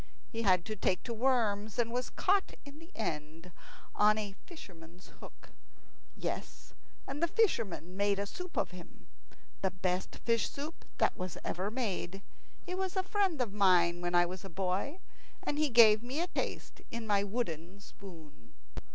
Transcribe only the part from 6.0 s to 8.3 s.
Yes, and the fisherman made a